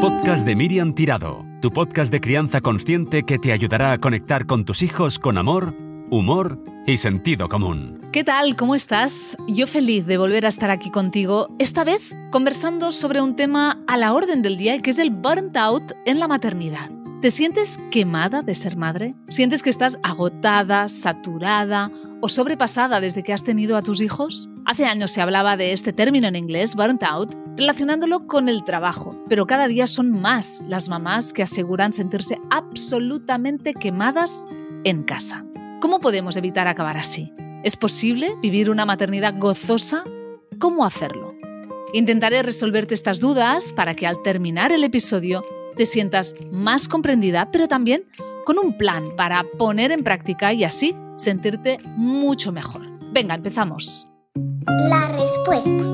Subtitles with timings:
[0.00, 4.64] podcast de Miriam Tirado, tu podcast de crianza consciente que te ayudará a conectar con
[4.64, 5.74] tus hijos con amor,
[6.08, 8.00] humor y sentido común.
[8.10, 8.56] ¿Qué tal?
[8.56, 9.36] ¿Cómo estás?
[9.46, 12.00] Yo feliz de volver a estar aquí contigo, esta vez
[12.32, 16.18] conversando sobre un tema a la orden del día que es el burnt out en
[16.18, 16.88] la maternidad.
[17.20, 19.14] ¿Te sientes quemada de ser madre?
[19.28, 21.90] ¿Sientes que estás agotada, saturada
[22.22, 24.48] o sobrepasada desde que has tenido a tus hijos?
[24.66, 29.16] Hace años se hablaba de este término en inglés, burnt out, relacionándolo con el trabajo,
[29.28, 34.44] pero cada día son más las mamás que aseguran sentirse absolutamente quemadas
[34.84, 35.44] en casa.
[35.80, 37.32] ¿Cómo podemos evitar acabar así?
[37.64, 40.04] ¿Es posible vivir una maternidad gozosa?
[40.58, 41.34] ¿Cómo hacerlo?
[41.92, 45.42] Intentaré resolverte estas dudas para que al terminar el episodio
[45.76, 48.04] te sientas más comprendida, pero también
[48.44, 52.82] con un plan para poner en práctica y así sentirte mucho mejor.
[53.12, 54.09] Venga, empezamos.
[54.36, 55.84] La respuesta.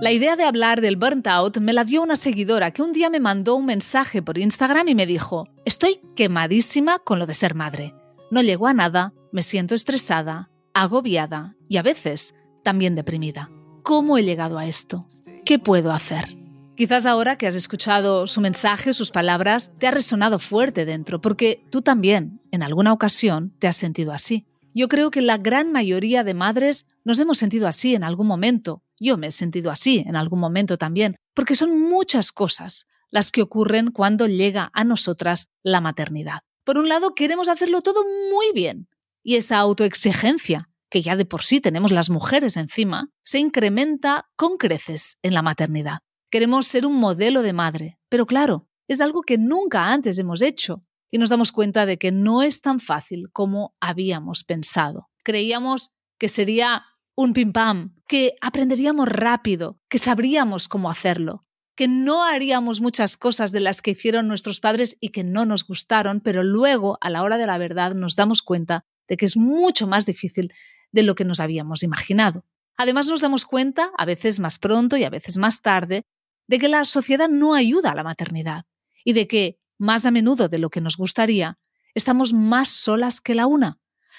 [0.00, 3.10] La idea de hablar del burnt out me la dio una seguidora que un día
[3.10, 7.54] me mandó un mensaje por Instagram y me dijo, estoy quemadísima con lo de ser
[7.54, 7.94] madre.
[8.30, 13.50] No llego a nada, me siento estresada, agobiada y a veces también deprimida.
[13.82, 15.06] ¿Cómo he llegado a esto?
[15.44, 16.36] ¿Qué puedo hacer?
[16.74, 21.62] Quizás ahora que has escuchado su mensaje, sus palabras, te ha resonado fuerte dentro, porque
[21.70, 24.46] tú también, en alguna ocasión, te has sentido así.
[24.78, 28.84] Yo creo que la gran mayoría de madres nos hemos sentido así en algún momento.
[29.00, 33.42] Yo me he sentido así en algún momento también, porque son muchas cosas las que
[33.42, 36.42] ocurren cuando llega a nosotras la maternidad.
[36.62, 38.86] Por un lado, queremos hacerlo todo muy bien,
[39.24, 44.58] y esa autoexigencia que ya de por sí tenemos las mujeres encima, se incrementa con
[44.58, 46.02] creces en la maternidad.
[46.30, 50.84] Queremos ser un modelo de madre, pero claro, es algo que nunca antes hemos hecho
[51.10, 55.08] y nos damos cuenta de que no es tan fácil como habíamos pensado.
[55.22, 62.24] Creíamos que sería un pim pam, que aprenderíamos rápido, que sabríamos cómo hacerlo, que no
[62.24, 66.42] haríamos muchas cosas de las que hicieron nuestros padres y que no nos gustaron, pero
[66.42, 70.06] luego, a la hora de la verdad, nos damos cuenta de que es mucho más
[70.06, 70.52] difícil
[70.92, 72.44] de lo que nos habíamos imaginado.
[72.76, 76.04] Además, nos damos cuenta, a veces más pronto y a veces más tarde,
[76.46, 78.64] de que la sociedad no ayuda a la maternidad
[79.04, 81.58] y de que, más a menudo de lo que nos gustaría,
[81.94, 83.78] estamos más solas que la una,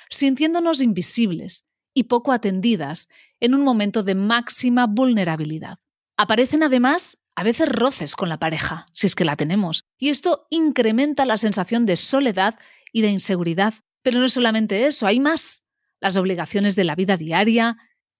[0.09, 3.07] sintiéndonos invisibles y poco atendidas
[3.39, 5.79] en un momento de máxima vulnerabilidad.
[6.17, 10.47] Aparecen además a veces roces con la pareja, si es que la tenemos, y esto
[10.49, 12.59] incrementa la sensación de soledad
[12.91, 13.73] y de inseguridad.
[14.01, 15.63] Pero no es solamente eso, hay más.
[16.01, 17.77] Las obligaciones de la vida diaria,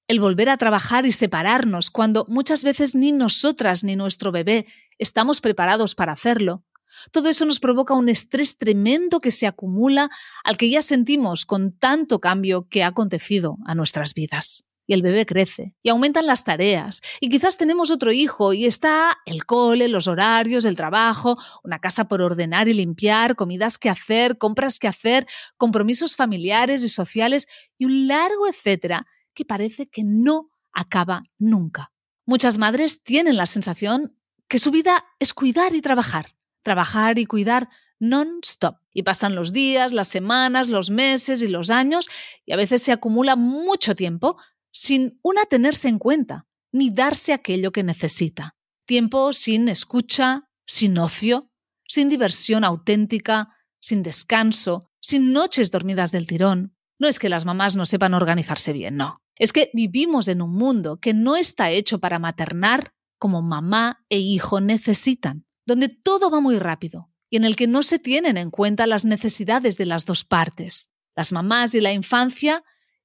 [0.07, 4.65] el volver a trabajar y separarnos cuando muchas veces ni nosotras ni nuestro bebé
[4.97, 6.63] estamos preparados para hacerlo.
[7.11, 10.09] Todo eso nos provoca un estrés tremendo que se acumula
[10.43, 14.65] al que ya sentimos con tanto cambio que ha acontecido a nuestras vidas.
[14.85, 19.19] Y el bebé crece, y aumentan las tareas, y quizás tenemos otro hijo, y está
[19.27, 24.39] el cole, los horarios, el trabajo, una casa por ordenar y limpiar, comidas que hacer,
[24.39, 25.27] compras que hacer,
[25.57, 31.91] compromisos familiares y sociales, y un largo etcétera que parece que no acaba nunca.
[32.25, 34.15] Muchas madres tienen la sensación
[34.47, 38.77] que su vida es cuidar y trabajar, trabajar y cuidar non-stop.
[38.93, 42.07] Y pasan los días, las semanas, los meses y los años
[42.45, 44.37] y a veces se acumula mucho tiempo
[44.71, 48.55] sin una tenerse en cuenta, ni darse aquello que necesita.
[48.85, 51.51] Tiempo sin escucha, sin ocio,
[51.87, 53.49] sin diversión auténtica,
[53.79, 56.75] sin descanso, sin noches dormidas del tirón.
[56.99, 59.21] No es que las mamás no sepan organizarse bien, no.
[59.35, 64.17] Es que vivimos en un mundo que no está hecho para maternar como mamá e
[64.17, 68.49] hijo necesitan, donde todo va muy rápido y en el que no se tienen en
[68.49, 72.63] cuenta las necesidades de las dos partes, las mamás y la infancia,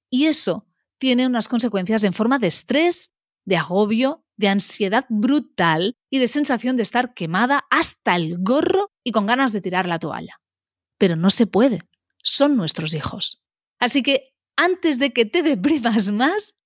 [0.09, 0.67] y eso
[0.99, 3.13] tiene unas consecuencias en forma de estrés,
[3.45, 9.13] de agobio, de ansiedad brutal y de sensación de estar quemada hasta el gorro y
[9.13, 10.41] con ganas de tirar la toalla.
[10.99, 11.83] Pero no se puede,
[12.23, 13.43] son nuestros hijos.
[13.79, 16.57] Así que antes de que te deprimas más,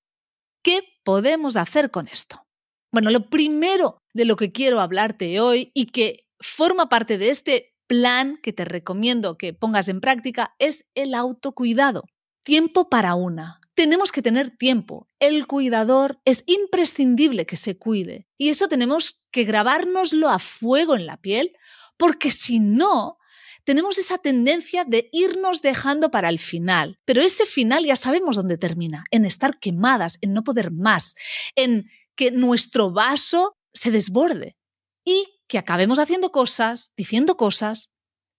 [0.62, 2.47] ¿qué podemos hacer con esto?
[2.91, 7.74] Bueno, lo primero de lo que quiero hablarte hoy y que forma parte de este
[7.86, 12.04] plan que te recomiendo que pongas en práctica es el autocuidado.
[12.45, 13.60] Tiempo para una.
[13.74, 15.07] Tenemos que tener tiempo.
[15.21, 18.27] El cuidador es imprescindible que se cuide.
[18.39, 21.53] Y eso tenemos que grabárnoslo a fuego en la piel,
[21.97, 23.18] porque si no,
[23.65, 26.98] tenemos esa tendencia de irnos dejando para el final.
[27.04, 31.15] Pero ese final ya sabemos dónde termina, en estar quemadas, en no poder más,
[31.54, 34.56] en que nuestro vaso se desborde
[35.04, 37.92] y que acabemos haciendo cosas, diciendo cosas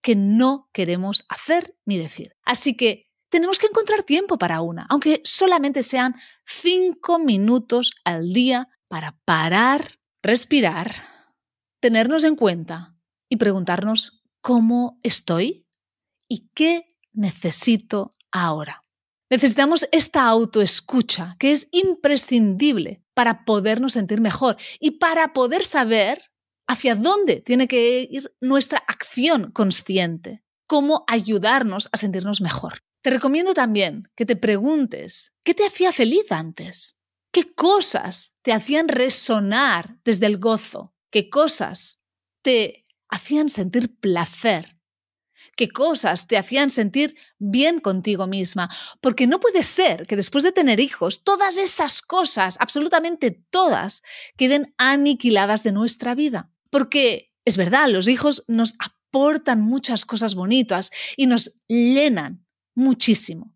[0.03, 2.35] que no queremos hacer ni decir.
[2.43, 6.15] Así que tenemos que encontrar tiempo para una, aunque solamente sean
[6.45, 10.93] cinco minutos al día para parar, respirar
[11.79, 12.97] tenernos en cuenta
[13.29, 15.65] y preguntarnos cómo estoy
[16.27, 18.83] y qué necesito ahora.
[19.29, 26.31] Necesitamos esta autoescucha que es imprescindible para podernos sentir mejor y para poder saber
[26.67, 32.79] hacia dónde tiene que ir nuestra acción consciente, cómo ayudarnos a sentirnos mejor.
[33.03, 36.97] Te recomiendo también que te preguntes qué te hacía feliz antes,
[37.31, 42.01] qué cosas te hacían resonar desde el gozo, qué cosas
[42.41, 44.78] te hacían sentir placer
[45.59, 48.69] qué cosas te hacían sentir bien contigo misma.
[49.01, 54.01] Porque no puede ser que después de tener hijos, todas esas cosas, absolutamente todas,
[54.38, 56.50] queden aniquiladas de nuestra vida.
[56.69, 63.53] Porque es verdad, los hijos nos aportan muchas cosas bonitas y nos llenan muchísimo.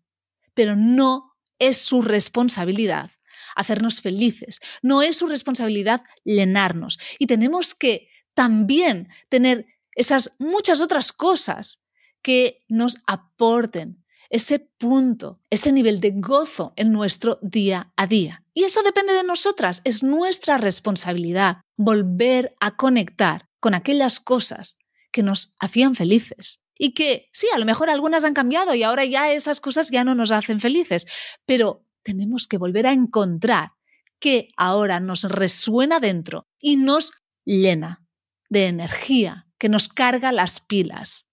[0.52, 3.12] Pero no es su responsabilidad
[3.56, 6.98] hacernos felices, no es su responsabilidad llenarnos.
[7.18, 9.64] Y tenemos que también tener
[9.94, 11.80] esas muchas otras cosas
[12.24, 18.42] que nos aporten ese punto, ese nivel de gozo en nuestro día a día.
[18.54, 24.78] Y eso depende de nosotras, es nuestra responsabilidad volver a conectar con aquellas cosas
[25.12, 26.60] que nos hacían felices.
[26.76, 30.02] Y que sí, a lo mejor algunas han cambiado y ahora ya esas cosas ya
[30.02, 31.06] no nos hacen felices,
[31.46, 33.72] pero tenemos que volver a encontrar
[34.18, 37.12] que ahora nos resuena dentro y nos
[37.44, 38.04] llena
[38.48, 41.26] de energía, que nos carga las pilas.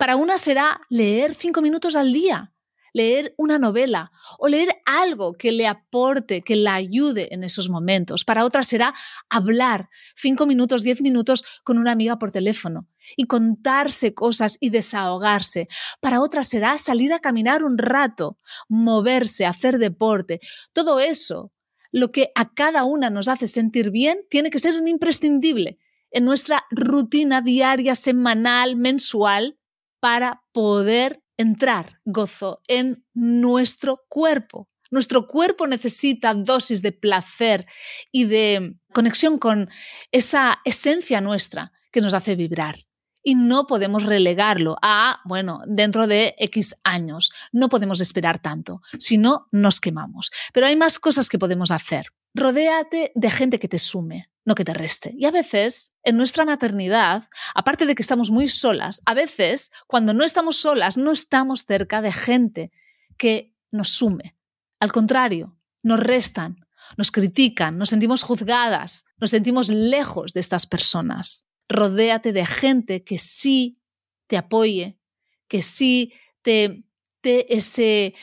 [0.00, 2.54] Para una será leer cinco minutos al día,
[2.94, 8.24] leer una novela o leer algo que le aporte, que la ayude en esos momentos.
[8.24, 8.94] Para otra será
[9.28, 15.68] hablar cinco minutos, diez minutos con una amiga por teléfono y contarse cosas y desahogarse.
[16.00, 18.38] Para otra será salir a caminar un rato,
[18.70, 20.40] moverse, hacer deporte.
[20.72, 21.52] Todo eso,
[21.92, 25.78] lo que a cada una nos hace sentir bien, tiene que ser un imprescindible
[26.10, 29.58] en nuestra rutina diaria, semanal, mensual
[30.00, 34.68] para poder entrar gozo en nuestro cuerpo.
[34.90, 37.66] Nuestro cuerpo necesita dosis de placer
[38.10, 39.70] y de conexión con
[40.10, 42.76] esa esencia nuestra que nos hace vibrar.
[43.22, 47.30] Y no podemos relegarlo a, bueno, dentro de X años.
[47.52, 50.30] No podemos esperar tanto, si no, nos quemamos.
[50.52, 52.06] Pero hay más cosas que podemos hacer.
[52.34, 55.14] Rodéate de gente que te sume, no que te reste.
[55.16, 60.12] Y a veces, en nuestra maternidad, aparte de que estamos muy solas, a veces, cuando
[60.12, 62.72] no estamos solas, no estamos cerca de gente
[63.16, 64.34] que nos sume.
[64.80, 66.66] Al contrario, nos restan,
[66.96, 71.44] nos critican, nos sentimos juzgadas, nos sentimos lejos de estas personas.
[71.68, 73.78] Rodéate de gente que sí
[74.26, 74.98] te apoye,
[75.46, 76.12] que sí
[76.42, 76.82] te
[77.22, 78.14] dé ese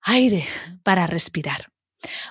[0.00, 0.46] aire
[0.82, 1.75] para respirar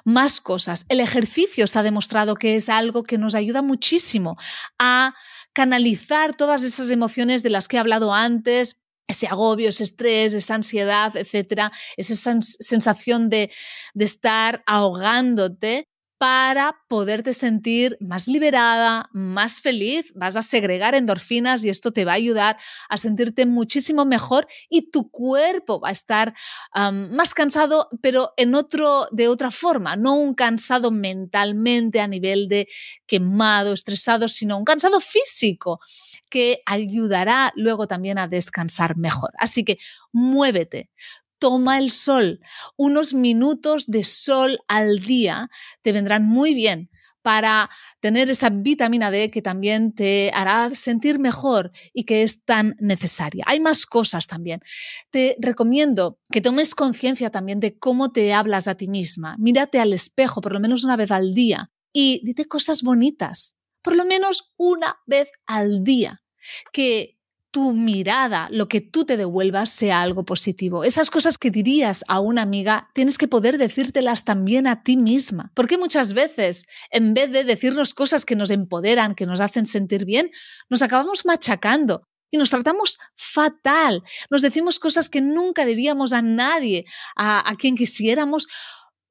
[0.04, 0.86] más cosas.
[0.90, 4.38] El ejercicio está demostrado que es algo que nos ayuda muchísimo
[4.80, 5.16] a
[5.54, 8.78] canalizar todas esas emociones de las que he hablado antes,
[9.08, 13.52] ese agobio, ese estrés, esa ansiedad, etcétera, esa sensación de,
[13.94, 21.70] de estar ahogándote para poderte sentir más liberada, más feliz, vas a segregar endorfinas y
[21.70, 22.58] esto te va a ayudar
[22.90, 26.34] a sentirte muchísimo mejor y tu cuerpo va a estar
[26.74, 32.68] más cansado, pero en otro, de otra forma, no un cansado mentalmente a nivel de
[33.06, 35.80] quemado, estresado, sino un cansado físico
[36.30, 39.32] que ayudará luego también a descansar mejor.
[39.38, 39.78] Así que
[40.12, 40.90] muévete,
[41.46, 42.40] toma el sol.
[42.76, 45.52] Unos minutos de sol al día
[45.84, 46.90] te vendrán muy bien
[47.22, 52.76] para tener esa vitamina D que también te hará sentir mejor y que es tan
[52.80, 53.44] necesaria.
[53.46, 54.62] Hay más cosas también.
[55.12, 59.36] Te recomiendo que tomes conciencia también de cómo te hablas a ti misma.
[59.38, 63.96] Mírate al espejo por lo menos una vez al día y dite cosas bonitas, por
[63.96, 66.24] lo menos una vez al día.
[66.74, 67.15] Que
[67.56, 70.84] tu mirada, lo que tú te devuelvas, sea algo positivo.
[70.84, 75.54] Esas cosas que dirías a una amiga, tienes que poder decírtelas también a ti misma.
[75.54, 80.04] Porque muchas veces, en vez de decirnos cosas que nos empoderan, que nos hacen sentir
[80.04, 80.32] bien,
[80.70, 84.04] nos acabamos machacando y nos tratamos fatal.
[84.30, 86.84] Nos decimos cosas que nunca diríamos a nadie,
[87.16, 88.48] a, a quien quisiéramos,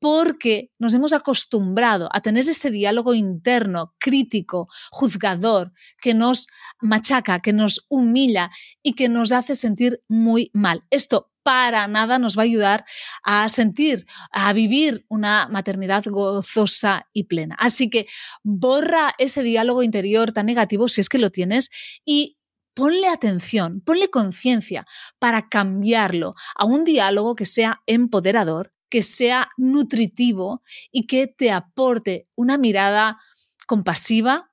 [0.04, 6.46] porque nos hemos acostumbrado a tener ese diálogo interno, crítico, juzgador, que nos
[6.82, 8.50] machaca, que nos humilla
[8.82, 10.84] y que nos hace sentir muy mal.
[10.90, 12.84] Esto para nada nos va a ayudar
[13.22, 17.56] a sentir, a vivir una maternidad gozosa y plena.
[17.58, 18.06] Así que
[18.42, 21.70] borra ese diálogo interior tan negativo si es que lo tienes
[22.04, 22.36] y
[22.74, 24.84] ponle atención, ponle conciencia
[25.18, 32.28] para cambiarlo a un diálogo que sea empoderador, que sea nutritivo y que te aporte
[32.36, 33.18] una mirada
[33.66, 34.52] compasiva,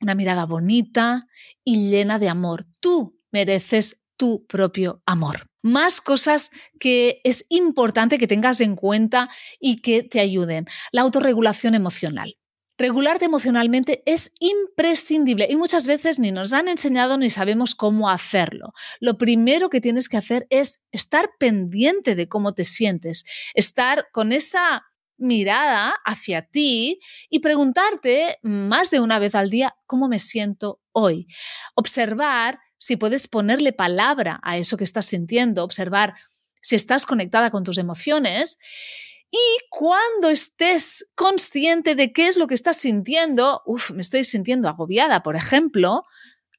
[0.00, 1.28] una mirada bonita
[1.62, 2.66] y llena de amor.
[2.80, 5.46] Tú mereces tu propio amor.
[5.62, 6.50] Más cosas
[6.80, 10.66] que es importante que tengas en cuenta y que te ayuden.
[10.90, 12.39] La autorregulación emocional.
[12.80, 18.72] Regularte emocionalmente es imprescindible y muchas veces ni nos han enseñado ni sabemos cómo hacerlo.
[19.00, 24.32] Lo primero que tienes que hacer es estar pendiente de cómo te sientes, estar con
[24.32, 24.86] esa
[25.18, 31.26] mirada hacia ti y preguntarte más de una vez al día cómo me siento hoy.
[31.74, 36.14] Observar si puedes ponerle palabra a eso que estás sintiendo, observar
[36.62, 38.56] si estás conectada con tus emociones
[39.30, 44.68] y cuando estés consciente de qué es lo que estás sintiendo, uff, me estoy sintiendo
[44.68, 46.02] agobiada, por ejemplo,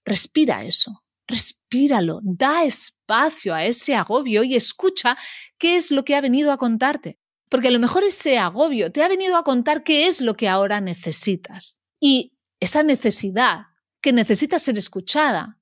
[0.05, 5.17] respira eso, respíralo, da espacio a ese agobio y escucha
[5.57, 7.19] qué es lo que ha venido a contarte.
[7.49, 10.47] Porque a lo mejor ese agobio te ha venido a contar qué es lo que
[10.47, 11.81] ahora necesitas.
[11.99, 13.65] Y esa necesidad
[13.99, 15.59] que necesita ser escuchada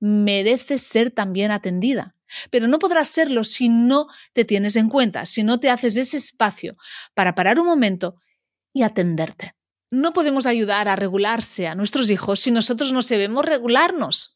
[0.00, 2.16] merece ser también atendida.
[2.50, 6.16] Pero no podrás serlo si no te tienes en cuenta, si no te haces ese
[6.16, 6.76] espacio
[7.14, 8.16] para parar un momento
[8.72, 9.54] y atenderte.
[9.90, 14.34] No podemos ayudar a regularse a nuestros hijos si nosotros no sabemos regularnos.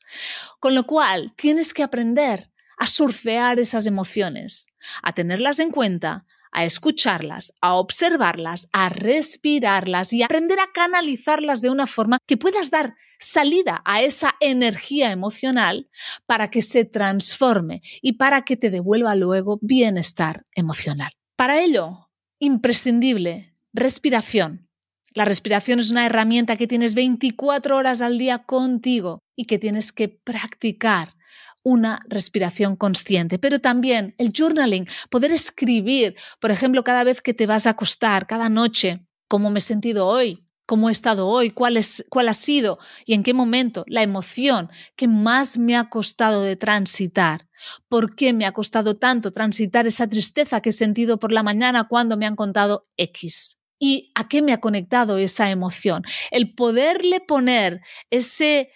[0.61, 4.67] Con lo cual, tienes que aprender a surfear esas emociones,
[5.03, 11.71] a tenerlas en cuenta, a escucharlas, a observarlas, a respirarlas y aprender a canalizarlas de
[11.71, 15.88] una forma que puedas dar salida a esa energía emocional
[16.26, 21.12] para que se transforme y para que te devuelva luego bienestar emocional.
[21.37, 24.69] Para ello, imprescindible, respiración.
[25.14, 29.93] La respiración es una herramienta que tienes 24 horas al día contigo y que tienes
[29.93, 31.14] que practicar
[31.62, 37.47] una respiración consciente, pero también el journaling, poder escribir, por ejemplo, cada vez que te
[37.47, 41.76] vas a acostar, cada noche, cómo me he sentido hoy, cómo he estado hoy, cuál,
[41.76, 46.41] es, cuál ha sido y en qué momento la emoción que más me ha costado
[46.41, 47.47] de transitar.
[47.91, 51.88] ¿Por qué me ha costado tanto transitar esa tristeza que he sentido por la mañana
[51.88, 53.59] cuando me han contado X?
[53.79, 56.05] ¿Y a qué me ha conectado esa emoción?
[56.31, 58.71] El poderle poner ese,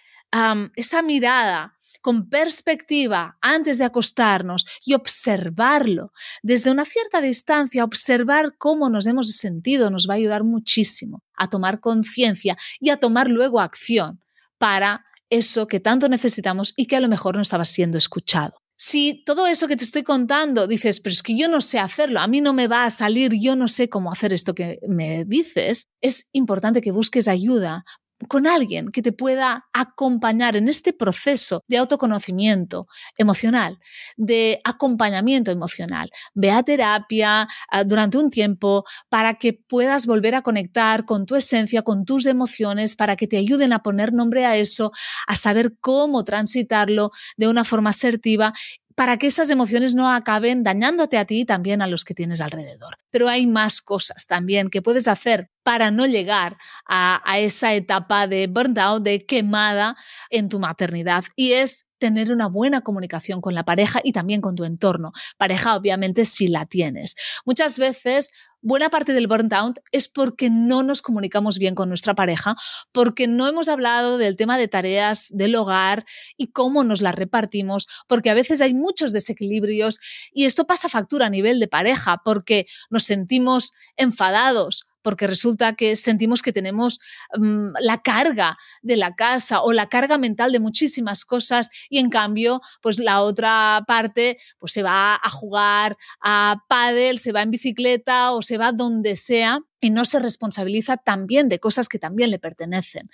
[0.75, 1.76] esa mirada
[2.07, 9.29] con perspectiva antes de acostarnos y observarlo desde una cierta distancia, observar cómo nos hemos
[9.35, 14.21] sentido nos va a ayudar muchísimo a tomar conciencia y a tomar luego acción
[14.57, 18.53] para eso que tanto necesitamos y que a lo mejor no estaba siendo escuchado.
[18.77, 22.21] Si todo eso que te estoy contando dices, pero es que yo no sé hacerlo,
[22.21, 25.25] a mí no me va a salir, yo no sé cómo hacer esto que me
[25.25, 27.83] dices, es importante que busques ayuda
[28.27, 33.79] con alguien que te pueda acompañar en este proceso de autoconocimiento emocional,
[34.15, 36.09] de acompañamiento emocional.
[36.33, 41.35] Ve a terapia ah, durante un tiempo para que puedas volver a conectar con tu
[41.35, 44.91] esencia, con tus emociones, para que te ayuden a poner nombre a eso,
[45.27, 48.53] a saber cómo transitarlo de una forma asertiva
[48.97, 52.41] para que esas emociones no acaben dañándote a ti y también a los que tienes
[52.41, 52.97] alrededor.
[53.11, 58.25] Pero hay más cosas también que puedes hacer para no llegar a, a esa etapa
[58.25, 59.95] de burnout, de quemada
[60.31, 61.25] en tu maternidad.
[61.35, 65.11] Y es tener una buena comunicación con la pareja y también con tu entorno.
[65.37, 67.15] Pareja, obviamente, si la tienes.
[67.45, 72.55] Muchas veces buena parte del burnout es porque no nos comunicamos bien con nuestra pareja,
[72.91, 76.05] porque no hemos hablado del tema de tareas del hogar
[76.37, 79.99] y cómo nos las repartimos, porque a veces hay muchos desequilibrios
[80.31, 85.95] y esto pasa factura a nivel de pareja, porque nos sentimos enfadados porque resulta que
[85.95, 86.99] sentimos que tenemos
[87.33, 92.09] mm, la carga de la casa o la carga mental de muchísimas cosas y en
[92.09, 97.51] cambio, pues la otra parte pues se va a jugar a pádel, se va en
[97.51, 102.29] bicicleta o se va donde sea y no se responsabiliza también de cosas que también
[102.29, 103.09] le pertenecen.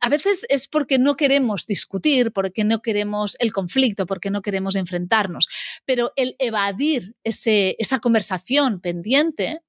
[0.00, 4.74] A veces es porque no queremos discutir, porque no queremos el conflicto, porque no queremos
[4.74, 5.46] enfrentarnos,
[5.84, 9.60] pero el evadir ese, esa conversación pendiente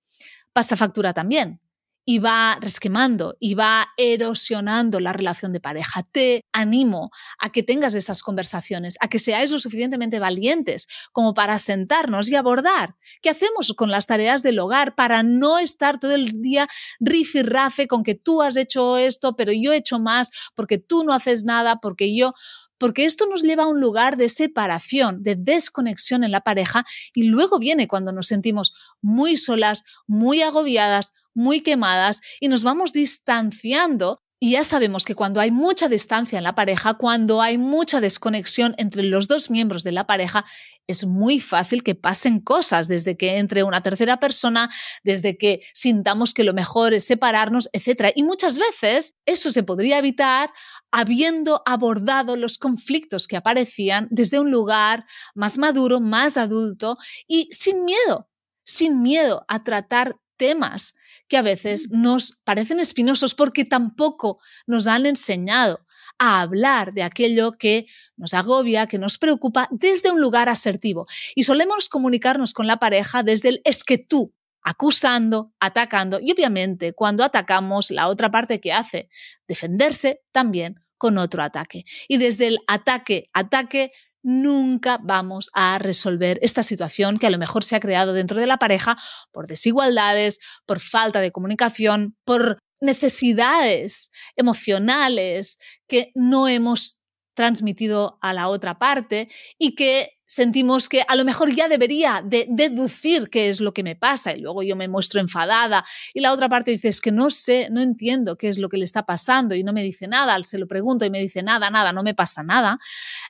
[0.53, 1.61] pasa factura también
[2.03, 6.03] y va resquemando y va erosionando la relación de pareja.
[6.11, 11.59] Te animo a que tengas esas conversaciones, a que seáis lo suficientemente valientes como para
[11.59, 16.41] sentarnos y abordar qué hacemos con las tareas del hogar para no estar todo el
[16.41, 16.67] día
[16.99, 21.13] rifirrafe con que tú has hecho esto, pero yo he hecho más, porque tú no
[21.13, 22.33] haces nada, porque yo
[22.81, 26.83] porque esto nos lleva a un lugar de separación, de desconexión en la pareja
[27.13, 28.73] y luego viene cuando nos sentimos
[29.03, 35.39] muy solas, muy agobiadas, muy quemadas y nos vamos distanciando Y ya sabemos que cuando
[35.39, 39.91] hay mucha distancia en la pareja, cuando hay mucha desconexión entre los dos miembros de
[39.91, 40.45] la pareja,
[40.87, 44.71] es muy fácil que pasen cosas, desde que entre una tercera persona,
[45.03, 48.11] desde que sintamos que lo mejor es separarnos, etc.
[48.15, 50.49] Y muchas veces eso se podría evitar
[50.91, 57.85] habiendo abordado los conflictos que aparecían desde un lugar más maduro, más adulto y sin
[57.85, 58.29] miedo,
[58.63, 60.93] sin miedo a tratar temas
[61.27, 65.85] que a veces nos parecen espinosos porque tampoco nos han enseñado
[66.17, 71.07] a hablar de aquello que nos agobia, que nos preocupa desde un lugar asertivo.
[71.35, 76.93] Y solemos comunicarnos con la pareja desde el es que tú, acusando, atacando y obviamente
[76.93, 79.09] cuando atacamos la otra parte que hace
[79.47, 81.83] defenderse también con otro ataque.
[82.07, 83.91] Y desde el ataque, ataque,
[84.21, 88.45] nunca vamos a resolver esta situación que a lo mejor se ha creado dentro de
[88.45, 88.99] la pareja
[89.31, 96.99] por desigualdades, por falta de comunicación, por necesidades emocionales que no hemos
[97.41, 102.45] transmitido a la otra parte y que sentimos que a lo mejor ya debería de
[102.47, 105.83] deducir qué es lo que me pasa y luego yo me muestro enfadada
[106.13, 108.77] y la otra parte dice es que no sé, no entiendo qué es lo que
[108.77, 111.71] le está pasando y no me dice nada, se lo pregunto y me dice nada,
[111.71, 112.77] nada, no me pasa nada.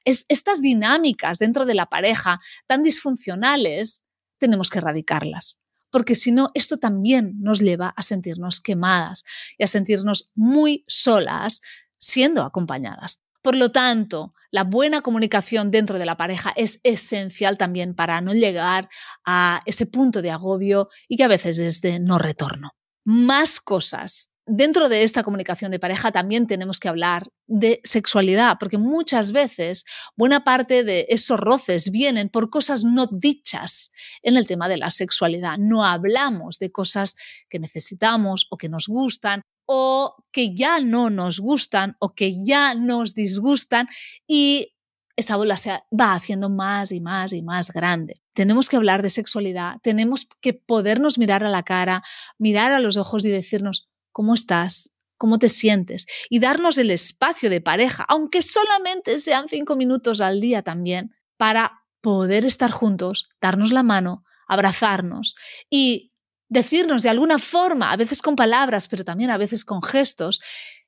[0.03, 4.03] Es, estas dinámicas dentro de la pareja tan disfuncionales
[4.38, 5.58] tenemos que erradicarlas
[5.89, 9.24] porque si no, esto también nos lleva a sentirnos quemadas
[9.58, 11.62] y a sentirnos muy solas
[12.00, 13.24] siendo acompañadas.
[13.42, 18.34] Por lo tanto, la buena comunicación dentro de la pareja es esencial también para no
[18.34, 18.90] llegar
[19.26, 22.72] a ese punto de agobio y que a veces es de no retorno.
[23.04, 24.28] Más cosas.
[24.46, 29.86] Dentro de esta comunicación de pareja también tenemos que hablar de sexualidad, porque muchas veces
[30.18, 33.92] buena parte de esos roces vienen por cosas no dichas
[34.24, 35.58] en el tema de la sexualidad.
[35.58, 37.16] No hablamos de cosas
[37.50, 42.75] que necesitamos o que nos gustan o que ya no nos gustan o que ya
[42.75, 43.88] nos disgustan
[44.28, 44.75] y
[45.16, 48.22] esa bola se va haciendo más y más y más grande.
[48.34, 52.04] Tenemos que hablar de sexualidad, tenemos que podernos mirar a la cara,
[52.38, 54.92] mirar a los ojos y decirnos, ¿cómo estás?
[55.18, 56.06] ¿Cómo te sientes?
[56.30, 61.86] Y darnos el espacio de pareja, aunque solamente sean cinco minutos al día también, para
[62.01, 65.36] poder estar juntos, darnos la mano, abrazarnos
[65.70, 66.11] y
[66.51, 70.42] decirnos de alguna forma, a veces con palabras, pero también a veces con gestos,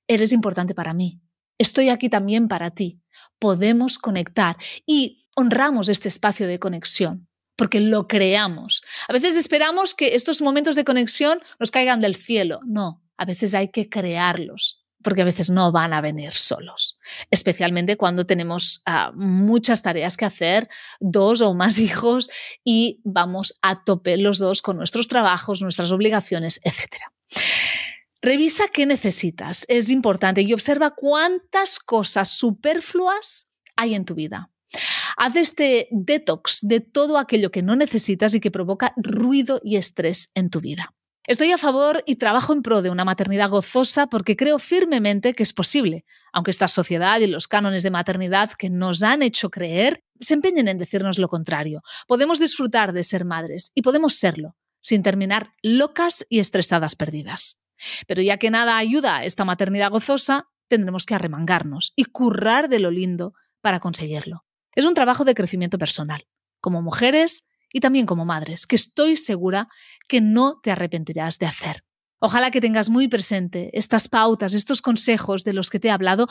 [0.07, 1.21] eres importante para mí.
[1.57, 2.99] Estoy aquí también para ti.
[3.39, 8.83] Podemos conectar y honramos este espacio de conexión porque lo creamos.
[9.07, 12.59] A veces esperamos que estos momentos de conexión nos caigan del cielo.
[12.65, 16.97] No, a veces hay que crearlos porque a veces no van a venir solos,
[17.29, 22.29] especialmente cuando tenemos ah, muchas tareas que hacer, dos o más hijos
[22.63, 27.03] y vamos a tope los dos con nuestros trabajos, nuestras obligaciones, etc.
[28.21, 34.49] Revisa qué necesitas, es importante, y observa cuántas cosas superfluas hay en tu vida.
[35.17, 40.31] Haz este detox de todo aquello que no necesitas y que provoca ruido y estrés
[40.35, 40.93] en tu vida.
[41.25, 45.43] Estoy a favor y trabajo en pro de una maternidad gozosa porque creo firmemente que
[45.43, 50.03] es posible, aunque esta sociedad y los cánones de maternidad que nos han hecho creer
[50.19, 51.81] se empeñen en decirnos lo contrario.
[52.07, 57.57] Podemos disfrutar de ser madres y podemos serlo, sin terminar locas y estresadas perdidas.
[58.05, 62.79] Pero ya que nada ayuda a esta maternidad gozosa, tendremos que arremangarnos y currar de
[62.79, 64.43] lo lindo para conseguirlo.
[64.75, 66.27] Es un trabajo de crecimiento personal.
[66.59, 69.67] Como mujeres, y también como madres, que estoy segura
[70.07, 71.83] que no te arrepentirás de hacer.
[72.19, 76.27] Ojalá que tengas muy presente estas pautas, estos consejos de los que te he hablado,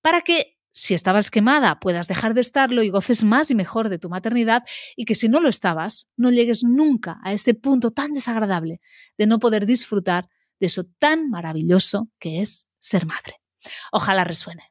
[0.00, 3.98] para que si estabas quemada puedas dejar de estarlo y goces más y mejor de
[3.98, 4.64] tu maternidad
[4.96, 8.80] y que si no lo estabas, no llegues nunca a ese punto tan desagradable
[9.16, 10.28] de no poder disfrutar
[10.60, 13.34] de eso tan maravilloso que es ser madre.
[13.92, 14.70] Ojalá resuene.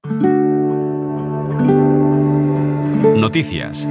[3.16, 3.88] Noticias.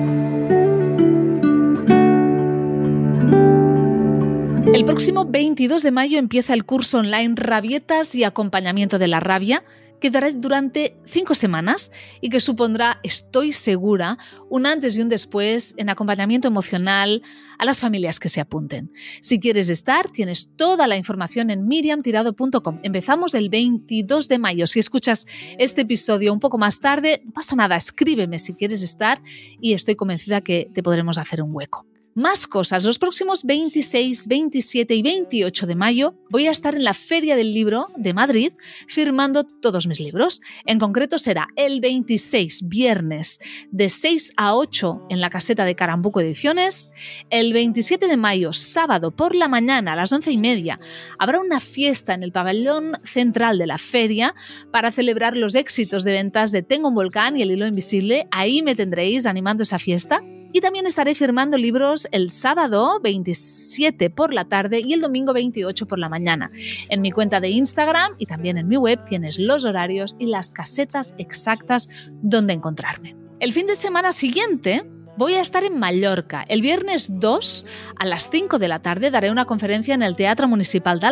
[4.76, 9.64] El próximo 22 de mayo empieza el curso online Rabietas y Acompañamiento de la Rabia,
[10.02, 14.18] que dará durante cinco semanas y que supondrá, estoy segura,
[14.50, 17.22] un antes y un después en acompañamiento emocional
[17.58, 18.92] a las familias que se apunten.
[19.22, 22.80] Si quieres estar, tienes toda la información en miriamtirado.com.
[22.82, 24.66] Empezamos el 22 de mayo.
[24.66, 25.24] Si escuchas
[25.56, 29.22] este episodio un poco más tarde, no pasa nada, escríbeme si quieres estar
[29.58, 31.86] y estoy convencida que te podremos hacer un hueco.
[32.16, 32.86] Más cosas.
[32.86, 37.52] Los próximos 26, 27 y 28 de mayo voy a estar en la Feria del
[37.52, 38.54] Libro de Madrid
[38.88, 40.40] firmando todos mis libros.
[40.64, 43.38] En concreto será el 26, viernes,
[43.70, 46.90] de 6 a 8 en la caseta de Carambuco Ediciones.
[47.28, 50.80] El 27 de mayo, sábado por la mañana a las 11 y media,
[51.18, 54.34] habrá una fiesta en el pabellón central de la feria
[54.72, 58.26] para celebrar los éxitos de ventas de Tengo un volcán y El hilo invisible.
[58.30, 60.22] Ahí me tendréis animando esa fiesta.
[60.56, 65.86] Y también estaré firmando libros el sábado 27 por la tarde y el domingo 28
[65.86, 66.50] por la mañana.
[66.88, 70.52] En mi cuenta de Instagram y también en mi web tienes los horarios y las
[70.52, 71.90] casetas exactas
[72.22, 73.14] donde encontrarme.
[73.38, 74.86] El fin de semana siguiente
[75.18, 76.44] Voy a estar en Mallorca.
[76.48, 77.66] El viernes 2
[77.98, 81.06] a las 5 de la tarde daré una conferencia en el Teatro Municipal de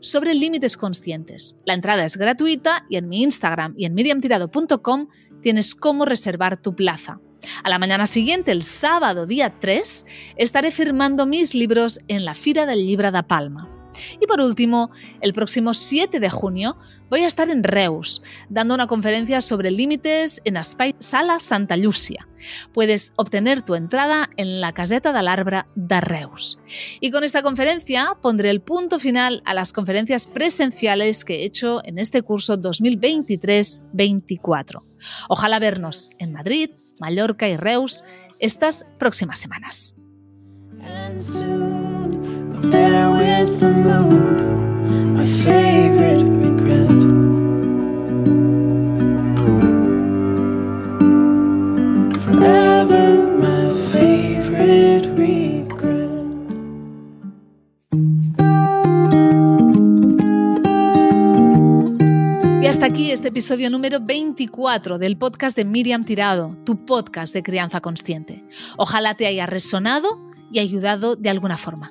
[0.00, 1.56] sobre límites conscientes.
[1.64, 5.08] La entrada es gratuita y en mi Instagram y en miriamtirado.com
[5.40, 7.20] tienes cómo reservar tu plaza.
[7.62, 12.66] A la mañana siguiente, el sábado día 3, estaré firmando mis libros en la Fira
[12.66, 13.68] del Libra da Palma.
[14.20, 16.76] Y por último, el próximo 7 de junio
[17.12, 22.26] voy a estar en Reus, dando una conferencia sobre límites en Espai Sala Santa Lucia.
[22.72, 26.58] Puedes obtener tu entrada en la caseta de l'Arbre de Reus.
[27.00, 31.82] Y con esta conferencia pondré el punto final a las conferencias presenciales que he hecho
[31.84, 34.80] en este curso 2023-24.
[35.28, 38.04] Ojalá vernos en Madrid, Mallorca y Reus
[38.40, 39.96] estas próximas semanas.
[62.92, 68.44] Aquí este episodio número 24 del podcast de Miriam Tirado, tu podcast de crianza consciente.
[68.76, 71.90] Ojalá te haya resonado y ayudado de alguna forma.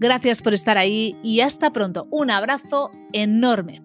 [0.00, 2.08] Gracias por estar ahí y hasta pronto.
[2.10, 3.84] Un abrazo enorme.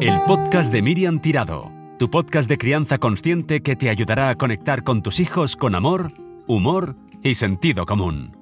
[0.00, 4.82] El podcast de Miriam Tirado, tu podcast de crianza consciente que te ayudará a conectar
[4.82, 6.10] con tus hijos con amor,
[6.46, 8.34] humor y sentido común.